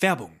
[0.00, 0.40] Werbung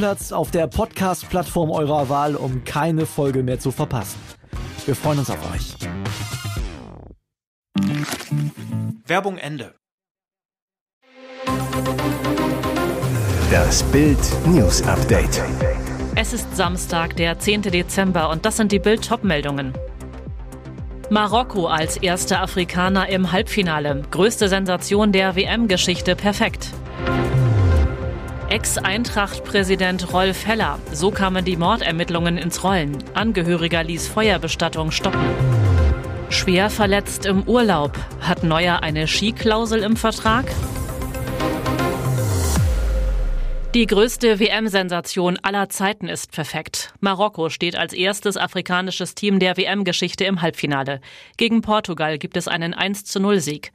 [0.00, 4.18] Stammplatz auf der Podcast-Plattform eurer Wahl, um keine Folge mehr zu verpassen.
[4.86, 5.74] Wir freuen uns auf euch.
[9.04, 9.74] Werbung Ende.
[13.50, 15.42] Das Bild News Update.
[16.14, 17.62] Es ist Samstag, der 10.
[17.62, 19.74] Dezember und das sind die Bild meldungen
[21.10, 24.00] Marokko als erster Afrikaner im Halbfinale.
[24.10, 26.70] Größte Sensation der WM-Geschichte perfekt.
[28.50, 30.80] Ex-Eintracht-Präsident Rolf Heller.
[30.92, 32.98] So kamen die Mordermittlungen ins Rollen.
[33.14, 35.20] Angehöriger ließ Feuerbestattung stoppen.
[36.30, 37.96] Schwer verletzt im Urlaub.
[38.20, 40.46] Hat Neuer eine Skiklausel im Vertrag?
[43.72, 46.92] Die größte WM-Sensation aller Zeiten ist perfekt.
[46.98, 51.00] Marokko steht als erstes afrikanisches Team der WM-Geschichte im Halbfinale.
[51.36, 53.70] Gegen Portugal gibt es einen 1 zu 0 Sieg.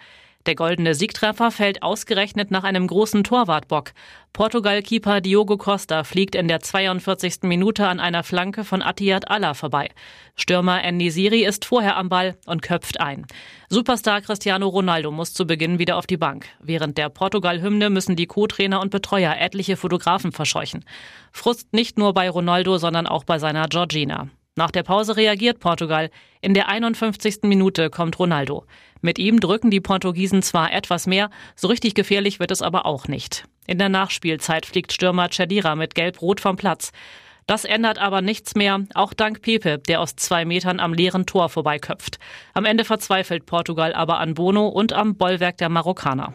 [0.45, 3.93] Der goldene Siegtreffer fällt ausgerechnet nach einem großen Torwartbock.
[4.31, 7.43] Portugal-Keeper Diogo Costa fliegt in der 42.
[7.43, 9.89] Minute an einer Flanke von Atiyat Allah vorbei.
[10.35, 13.25] Stürmer Siri ist vorher am Ball und köpft ein.
[13.69, 16.45] Superstar Cristiano Ronaldo muss zu Beginn wieder auf die Bank.
[16.59, 20.85] Während der Portugal-Hymne müssen die Co-Trainer und Betreuer etliche Fotografen verscheuchen.
[21.31, 24.29] Frust nicht nur bei Ronaldo, sondern auch bei seiner Georgina.
[24.57, 26.09] Nach der Pause reagiert Portugal.
[26.39, 27.39] In der 51.
[27.43, 28.65] Minute kommt Ronaldo.
[29.01, 33.09] Mit ihm drücken die Portugiesen zwar etwas mehr, so richtig gefährlich wird es aber auch
[33.09, 33.43] nicht.
[33.67, 36.93] In der Nachspielzeit fliegt Stürmer Chadira mit Gelb-Rot vom Platz.
[37.47, 41.49] Das ändert aber nichts mehr, auch dank Pepe, der aus zwei Metern am leeren Tor
[41.49, 42.17] vorbeiköpft.
[42.53, 46.33] Am Ende verzweifelt Portugal aber an Bono und am Bollwerk der Marokkaner.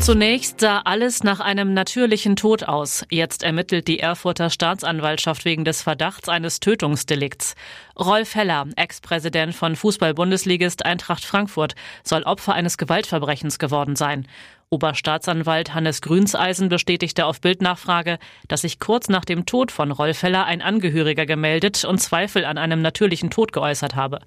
[0.00, 3.04] Zunächst sah alles nach einem natürlichen Tod aus.
[3.10, 7.54] Jetzt ermittelt die Erfurter Staatsanwaltschaft wegen des Verdachts eines Tötungsdelikts.
[7.98, 14.26] Rolf Heller, Ex-Präsident von Fußball-Bundesligist Eintracht Frankfurt, soll Opfer eines Gewaltverbrechens geworden sein.
[14.70, 18.18] Oberstaatsanwalt Hannes Grünseisen bestätigte auf Bildnachfrage,
[18.48, 22.56] dass sich kurz nach dem Tod von Rolf Heller ein Angehöriger gemeldet und Zweifel an
[22.56, 24.20] einem natürlichen Tod geäußert habe.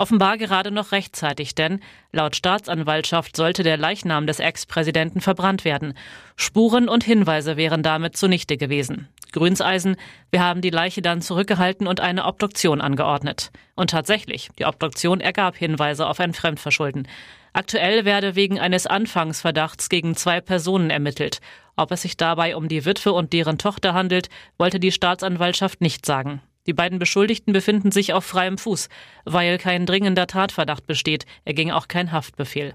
[0.00, 1.80] Offenbar gerade noch rechtzeitig, denn
[2.12, 5.94] laut Staatsanwaltschaft sollte der Leichnam des Ex-Präsidenten verbrannt werden.
[6.36, 9.08] Spuren und Hinweise wären damit zunichte gewesen.
[9.32, 9.96] Grünseisen,
[10.30, 13.50] wir haben die Leiche dann zurückgehalten und eine Obduktion angeordnet.
[13.74, 17.08] Und tatsächlich, die Obduktion ergab Hinweise auf ein Fremdverschulden.
[17.52, 21.40] Aktuell werde wegen eines Anfangsverdachts gegen zwei Personen ermittelt.
[21.74, 26.06] Ob es sich dabei um die Witwe und deren Tochter handelt, wollte die Staatsanwaltschaft nicht
[26.06, 26.40] sagen.
[26.68, 28.90] Die beiden Beschuldigten befinden sich auf freiem Fuß,
[29.24, 32.74] weil kein dringender Tatverdacht besteht, erging auch kein Haftbefehl.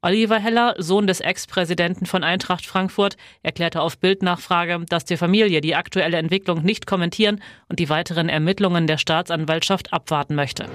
[0.00, 5.74] Oliver Heller, Sohn des Ex-Präsidenten von Eintracht Frankfurt, erklärte auf Bildnachfrage, dass die Familie die
[5.74, 10.66] aktuelle Entwicklung nicht kommentieren und die weiteren Ermittlungen der Staatsanwaltschaft abwarten möchte.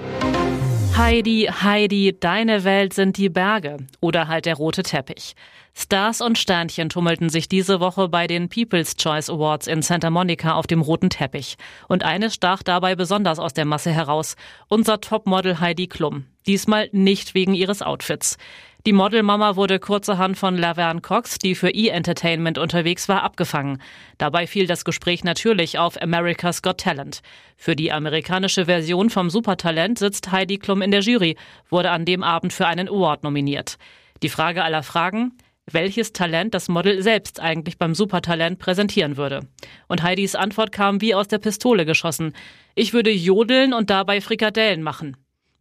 [0.94, 5.34] Heidi, Heidi, deine Welt sind die Berge oder halt der rote Teppich.
[5.80, 10.54] Stars und Sternchen tummelten sich diese Woche bei den People's Choice Awards in Santa Monica
[10.54, 11.56] auf dem roten Teppich.
[11.86, 14.34] Und eines stach dabei besonders aus der Masse heraus.
[14.66, 16.24] Unser Topmodel Heidi Klum.
[16.48, 18.38] Diesmal nicht wegen ihres Outfits.
[18.86, 23.80] Die Modelmama wurde kurzerhand von Laverne Cox, die für E-Entertainment unterwegs war, abgefangen.
[24.18, 27.20] Dabei fiel das Gespräch natürlich auf America's Got Talent.
[27.56, 31.36] Für die amerikanische Version vom Supertalent sitzt Heidi Klum in der Jury,
[31.70, 33.78] wurde an dem Abend für einen Award nominiert.
[34.24, 35.38] Die Frage aller Fragen,
[35.72, 39.40] welches Talent das Model selbst eigentlich beim Supertalent präsentieren würde.
[39.86, 42.32] Und Heidis Antwort kam wie aus der Pistole geschossen.
[42.74, 45.16] Ich würde jodeln und dabei Frikadellen machen.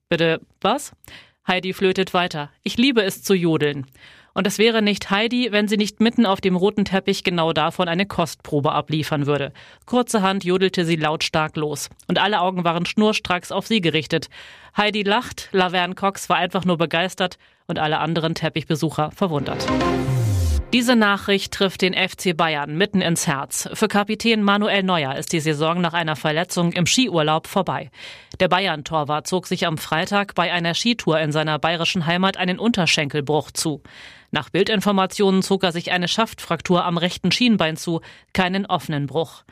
[0.10, 0.94] Bitte, was?
[1.48, 2.52] Heidi flötet weiter.
[2.64, 3.86] Ich liebe es zu jodeln.
[4.38, 7.88] Und es wäre nicht Heidi, wenn sie nicht mitten auf dem roten Teppich genau davon
[7.88, 9.52] eine Kostprobe abliefern würde.
[9.88, 11.90] Kurzerhand jodelte sie lautstark los.
[12.08, 14.30] Und alle Augen waren schnurstracks auf sie gerichtet.
[14.78, 19.66] Heidi lacht, Laverne Cox war einfach nur begeistert und alle anderen Teppichbesucher verwundert.
[20.72, 23.70] Diese Nachricht trifft den FC Bayern mitten ins Herz.
[23.74, 27.90] Für Kapitän Manuel Neuer ist die Saison nach einer Verletzung im Skiurlaub vorbei.
[28.42, 33.50] Der Bayern-Torwart zog sich am Freitag bei einer Skitour in seiner bayerischen Heimat einen Unterschenkelbruch
[33.52, 33.82] zu.
[34.38, 38.02] Nach Bildinformationen zog er sich eine Schaftfraktur am rechten Schienbein zu,
[38.34, 39.44] keinen offenen Bruch.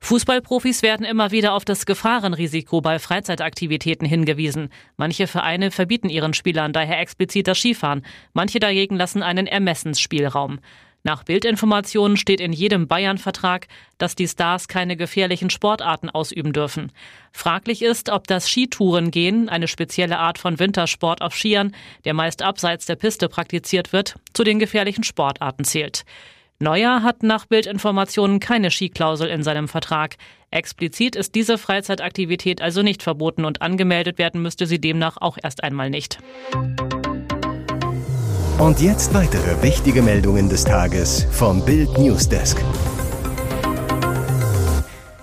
[0.00, 4.70] Fußballprofis werden immer wieder auf das Gefahrenrisiko bei Freizeitaktivitäten hingewiesen.
[4.96, 10.58] Manche Vereine verbieten ihren Spielern daher explizit das Skifahren, manche dagegen lassen einen Ermessensspielraum.
[11.06, 13.68] Nach Bildinformationen steht in jedem Bayern-Vertrag,
[13.98, 16.92] dass die Stars keine gefährlichen Sportarten ausüben dürfen.
[17.30, 22.86] Fraglich ist, ob das Skitourengehen, eine spezielle Art von Wintersport auf Skiern, der meist abseits
[22.86, 26.06] der Piste praktiziert wird, zu den gefährlichen Sportarten zählt.
[26.58, 30.16] Neuer hat nach Bildinformationen keine Skiklausel in seinem Vertrag.
[30.50, 35.64] Explizit ist diese Freizeitaktivität also nicht verboten und angemeldet werden müsste sie demnach auch erst
[35.64, 36.18] einmal nicht.
[38.58, 42.62] Und jetzt weitere wichtige Meldungen des Tages vom Bild Newsdesk.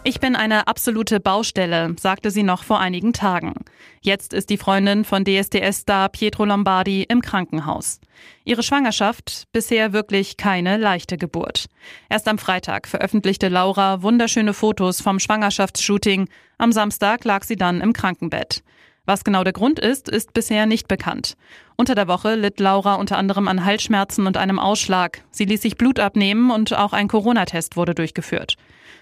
[0.03, 3.53] Ich bin eine absolute Baustelle, sagte sie noch vor einigen Tagen.
[4.01, 8.01] Jetzt ist die Freundin von DSDS-Star Pietro Lombardi im Krankenhaus.
[8.43, 11.67] Ihre Schwangerschaft bisher wirklich keine leichte Geburt.
[12.09, 16.27] Erst am Freitag veröffentlichte Laura wunderschöne Fotos vom Schwangerschaftsshooting.
[16.57, 18.61] Am Samstag lag sie dann im Krankenbett.
[19.05, 21.35] Was genau der Grund ist, ist bisher nicht bekannt.
[21.75, 25.23] Unter der Woche litt Laura unter anderem an Halsschmerzen und einem Ausschlag.
[25.31, 28.57] Sie ließ sich Blut abnehmen und auch ein Corona-Test wurde durchgeführt.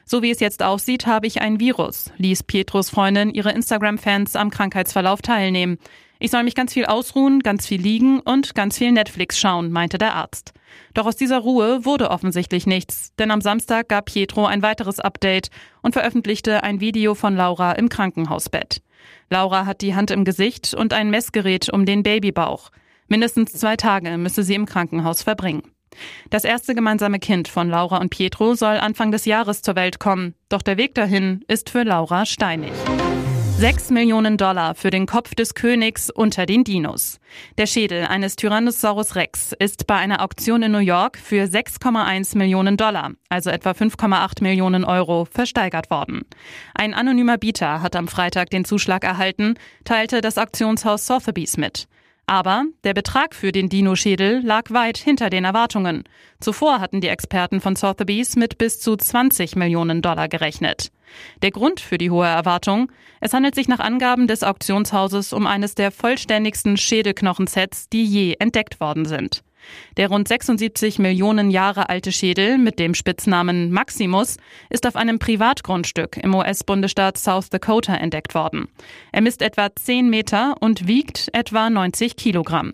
[0.05, 4.49] So wie es jetzt aussieht, habe ich ein Virus, ließ Pietros Freundin ihre Instagram-Fans am
[4.49, 5.77] Krankheitsverlauf teilnehmen.
[6.17, 9.97] Ich soll mich ganz viel ausruhen, ganz viel liegen und ganz viel Netflix schauen, meinte
[9.97, 10.53] der Arzt.
[10.93, 15.49] Doch aus dieser Ruhe wurde offensichtlich nichts, denn am Samstag gab Pietro ein weiteres Update
[15.81, 18.81] und veröffentlichte ein Video von Laura im Krankenhausbett.
[19.29, 22.71] Laura hat die Hand im Gesicht und ein Messgerät um den Babybauch.
[23.07, 25.63] Mindestens zwei Tage müsse sie im Krankenhaus verbringen.
[26.29, 30.35] Das erste gemeinsame Kind von Laura und Pietro soll Anfang des Jahres zur Welt kommen.
[30.49, 32.71] Doch der Weg dahin ist für Laura steinig.
[33.59, 37.19] Sechs Millionen Dollar für den Kopf des Königs unter den Dinos.
[37.57, 42.77] Der Schädel eines Tyrannosaurus Rex ist bei einer Auktion in New York für 6,1 Millionen
[42.77, 46.21] Dollar, also etwa 5,8 Millionen Euro, versteigert worden.
[46.73, 51.89] Ein anonymer Bieter hat am Freitag den Zuschlag erhalten, teilte das Auktionshaus Sotheby's mit.
[52.29, 56.03] Aber der Betrag für den Dino-Schädel lag weit hinter den Erwartungen.
[56.39, 60.91] Zuvor hatten die Experten von Sotheby's mit bis zu 20 Millionen Dollar gerechnet.
[61.41, 62.91] Der Grund für die hohe Erwartung?
[63.19, 68.79] Es handelt sich nach Angaben des Auktionshauses um eines der vollständigsten Schädelknochensets, die je entdeckt
[68.79, 69.41] worden sind.
[69.97, 74.37] Der rund 76 Millionen Jahre alte Schädel mit dem Spitznamen Maximus
[74.69, 78.67] ist auf einem Privatgrundstück im US-Bundesstaat South Dakota entdeckt worden.
[79.11, 82.73] Er misst etwa 10 Meter und wiegt etwa 90 Kilogramm.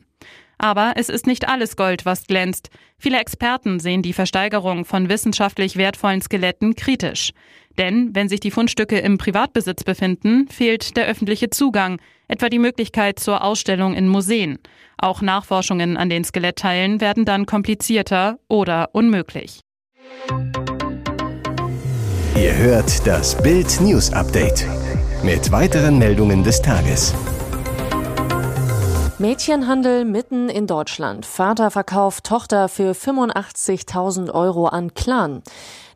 [0.58, 2.70] Aber es ist nicht alles Gold, was glänzt.
[2.98, 7.32] Viele Experten sehen die Versteigerung von wissenschaftlich wertvollen Skeletten kritisch.
[7.78, 13.20] Denn wenn sich die Fundstücke im Privatbesitz befinden, fehlt der öffentliche Zugang, etwa die Möglichkeit
[13.20, 14.60] zur Ausstellung in Museen.
[14.98, 19.60] Auch Nachforschungen an den Skelettteilen werden dann komplizierter oder unmöglich.
[22.36, 24.66] Ihr hört das Bild News Update
[25.24, 27.14] mit weiteren Meldungen des Tages.
[29.18, 31.26] Mädchenhandel mitten in Deutschland.
[31.26, 35.42] Vater verkauft Tochter für 85.000 Euro an Clan.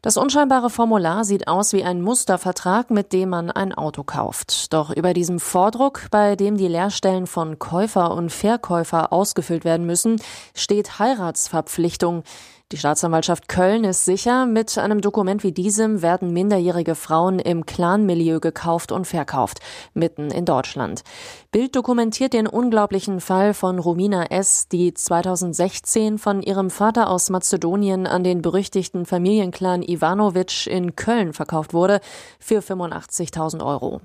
[0.01, 4.71] Das unscheinbare Formular sieht aus wie ein Mustervertrag, mit dem man ein Auto kauft.
[4.71, 10.21] Doch über diesem Vordruck, bei dem die Leerstellen von Käufer und Verkäufer ausgefüllt werden müssen,
[10.55, 12.23] steht Heiratsverpflichtung.
[12.71, 18.39] Die Staatsanwaltschaft Köln ist sicher, mit einem Dokument wie diesem werden minderjährige Frauen im Clanmilieu
[18.39, 19.59] gekauft und verkauft,
[19.95, 21.03] mitten in Deutschland.
[21.51, 28.05] Bild dokumentiert den unglaublichen Fall von Romina S., die 2016 von ihrem Vater aus Mazedonien
[28.05, 32.01] an den berüchtigten Familienclan Ivanovic in Köln verkauft wurde
[32.39, 34.01] für 85.000 Euro.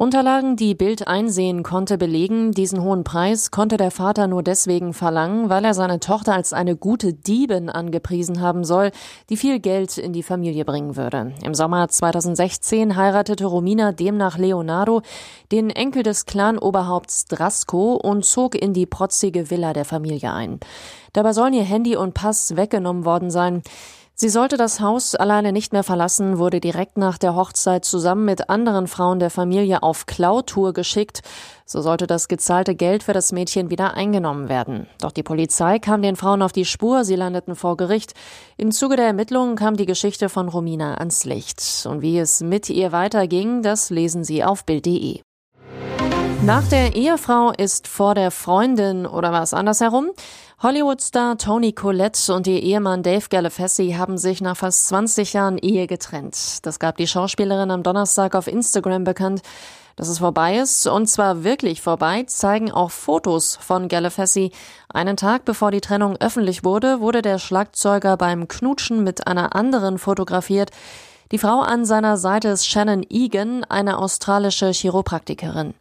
[0.00, 5.50] Unterlagen, die Bild einsehen konnte, belegen, diesen hohen Preis konnte der Vater nur deswegen verlangen,
[5.50, 8.92] weil er seine Tochter als eine gute Diebin angepriesen haben soll,
[9.28, 11.34] die viel Geld in die Familie bringen würde.
[11.44, 15.02] Im Sommer 2016 heiratete Romina demnach Leonardo,
[15.52, 20.60] den Enkel des Clan-Oberhaupts Drasko, und zog in die protzige Villa der Familie ein.
[21.12, 23.62] Dabei sollen ihr Handy und Pass weggenommen worden sein.
[24.20, 28.50] Sie sollte das Haus alleine nicht mehr verlassen, wurde direkt nach der Hochzeit zusammen mit
[28.50, 31.22] anderen Frauen der Familie auf Klautour geschickt.
[31.64, 34.86] So sollte das gezahlte Geld für das Mädchen wieder eingenommen werden.
[35.00, 38.12] Doch die Polizei kam den Frauen auf die Spur, sie landeten vor Gericht.
[38.58, 41.86] Im Zuge der Ermittlungen kam die Geschichte von Romina ans Licht.
[41.88, 45.22] Und wie es mit ihr weiterging, das lesen Sie auf Bild.de.
[46.42, 50.10] Nach der Ehefrau ist vor der Freundin oder was andersherum?
[50.62, 55.86] Hollywood-Star Tony Collette und ihr Ehemann Dave Galefessi haben sich nach fast 20 Jahren Ehe
[55.86, 56.58] getrennt.
[56.66, 59.40] Das gab die Schauspielerin am Donnerstag auf Instagram bekannt.
[59.96, 64.52] Dass es vorbei ist, und zwar wirklich vorbei, zeigen auch Fotos von Galefessi.
[64.90, 69.96] Einen Tag bevor die Trennung öffentlich wurde, wurde der Schlagzeuger beim Knutschen mit einer anderen
[69.96, 70.72] fotografiert.
[71.32, 75.74] Die Frau an seiner Seite ist Shannon Egan, eine australische Chiropraktikerin.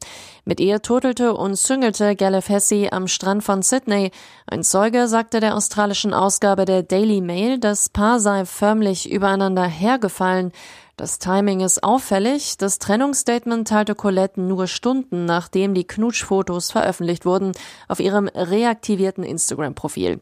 [0.46, 4.12] Mit ihr turtelte und züngelte Galefessi am Strand von Sydney.
[4.46, 10.51] Ein Zeuge sagte der australischen Ausgabe der Daily Mail, das Paar sei förmlich übereinander hergefallen.
[10.98, 12.58] Das Timing ist auffällig.
[12.58, 17.53] Das Trennungsstatement teilte Colette nur Stunden nachdem die Knutschfotos veröffentlicht wurden
[17.88, 20.20] auf ihrem reaktivierten Instagram-Profil.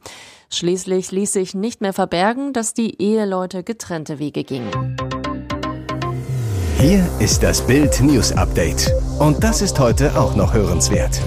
[0.49, 5.16] Schließlich ließ sich nicht mehr verbergen, dass die Eheleute getrennte Wege gingen.
[6.79, 8.93] Hier ist das Bild News Update.
[9.17, 11.19] Und das ist heute auch noch hörenswert.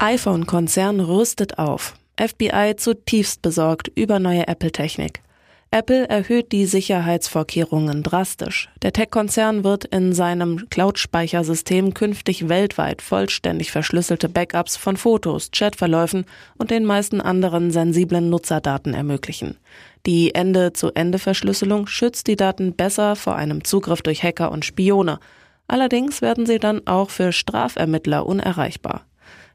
[0.00, 1.94] iPhone-Konzern rüstet auf.
[2.18, 5.20] FBI zutiefst besorgt über neue Apple-Technik.
[5.74, 8.68] Apple erhöht die Sicherheitsvorkehrungen drastisch.
[8.82, 16.26] Der Tech-Konzern wird in seinem Cloud-Speichersystem künftig weltweit vollständig verschlüsselte Backups von Fotos, Chatverläufen
[16.58, 19.58] und den meisten anderen sensiblen Nutzerdaten ermöglichen.
[20.06, 25.18] Die Ende-zu-Ende-Verschlüsselung schützt die Daten besser vor einem Zugriff durch Hacker und Spione.
[25.66, 29.06] Allerdings werden sie dann auch für Strafermittler unerreichbar.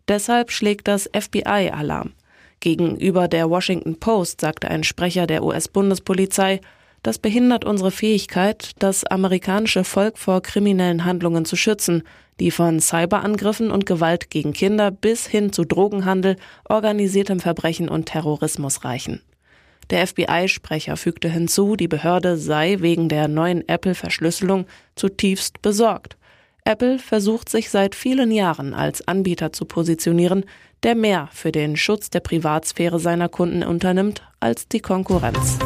[0.09, 2.11] Deshalb schlägt das FBI Alarm.
[2.59, 6.59] Gegenüber der Washington Post sagte ein Sprecher der US-Bundespolizei,
[7.03, 12.03] das behindert unsere Fähigkeit, das amerikanische Volk vor kriminellen Handlungen zu schützen,
[12.39, 16.35] die von Cyberangriffen und Gewalt gegen Kinder bis hin zu Drogenhandel,
[16.67, 19.21] organisiertem Verbrechen und Terrorismus reichen.
[19.89, 26.15] Der FBI-Sprecher fügte hinzu, die Behörde sei wegen der neuen Apple-Verschlüsselung zutiefst besorgt.
[26.69, 30.45] Apple versucht sich seit vielen Jahren als Anbieter zu positionieren,
[30.83, 35.57] der mehr für den Schutz der Privatsphäre seiner Kunden unternimmt als die Konkurrenz.